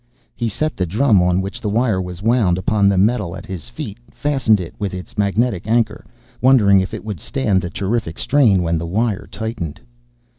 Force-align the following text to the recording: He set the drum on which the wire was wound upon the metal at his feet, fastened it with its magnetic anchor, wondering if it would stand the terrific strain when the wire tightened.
He 0.35 0.49
set 0.49 0.75
the 0.75 0.87
drum 0.87 1.21
on 1.21 1.41
which 1.41 1.61
the 1.61 1.69
wire 1.69 2.01
was 2.01 2.23
wound 2.23 2.57
upon 2.57 2.89
the 2.89 2.97
metal 2.97 3.35
at 3.35 3.45
his 3.45 3.69
feet, 3.69 3.99
fastened 4.11 4.59
it 4.59 4.73
with 4.79 4.95
its 4.95 5.15
magnetic 5.15 5.67
anchor, 5.67 6.03
wondering 6.41 6.81
if 6.81 6.91
it 6.95 7.05
would 7.05 7.19
stand 7.19 7.61
the 7.61 7.69
terrific 7.69 8.17
strain 8.17 8.63
when 8.63 8.79
the 8.79 8.87
wire 8.87 9.27
tightened. 9.29 9.79